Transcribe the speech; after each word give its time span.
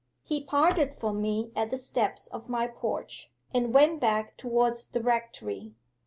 'He 0.23 0.43
parted 0.43 0.95
from 0.95 1.21
me 1.21 1.51
at 1.55 1.69
the 1.69 1.77
steps 1.77 2.25
of 2.25 2.49
my 2.49 2.65
porch, 2.65 3.31
and 3.53 3.71
went 3.71 3.99
back 3.99 4.35
towards 4.35 4.87
the 4.87 4.99
rectory. 4.99 5.75